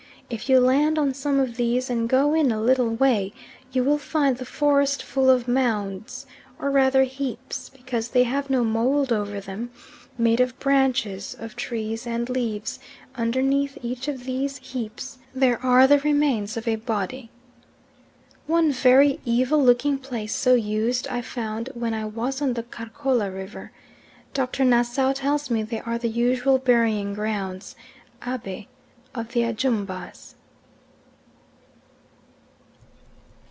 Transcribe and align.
If 0.31 0.47
you 0.47 0.61
land 0.61 0.97
on 0.97 1.13
some 1.13 1.41
of 1.41 1.57
these 1.57 1.89
and 1.89 2.07
go 2.07 2.33
in 2.33 2.53
a 2.53 2.61
little 2.61 2.87
way 2.95 3.33
you 3.73 3.83
will 3.83 3.97
find 3.97 4.37
the 4.37 4.45
forest 4.45 5.03
full 5.03 5.29
of 5.29 5.45
mounds 5.45 6.25
or 6.57 6.71
rather 6.71 7.03
heaps, 7.03 7.67
because 7.67 8.07
they 8.07 8.23
have 8.23 8.49
no 8.49 8.63
mould 8.63 9.11
over 9.11 9.41
them 9.41 9.71
made 10.17 10.39
of 10.39 10.57
branches 10.57 11.35
of 11.37 11.57
trees 11.57 12.07
and 12.07 12.29
leaves; 12.29 12.79
underneath 13.15 13.77
each 13.81 14.07
of 14.07 14.23
these 14.23 14.55
heaps 14.59 15.17
there 15.35 15.61
are 15.61 15.85
the 15.85 15.99
remains 15.99 16.55
of 16.55 16.65
a 16.65 16.77
body. 16.77 17.29
One 18.47 18.71
very 18.71 19.19
evil 19.25 19.61
looking 19.61 19.97
place 19.97 20.33
so 20.33 20.53
used 20.55 21.09
I 21.09 21.21
found 21.21 21.71
when 21.73 21.93
I 21.93 22.05
was 22.05 22.41
on 22.41 22.53
the 22.53 22.63
Karkola 22.63 23.29
river. 23.29 23.73
Dr. 24.33 24.63
Nassau 24.63 25.11
tells 25.11 25.49
me 25.49 25.61
they 25.61 25.81
are 25.81 25.97
the 25.97 26.07
usual 26.07 26.57
burying 26.57 27.13
grounds 27.13 27.75
(Abe) 28.25 28.67
of 29.13 29.33
the 29.33 29.41
Ajumbas. 29.43 30.35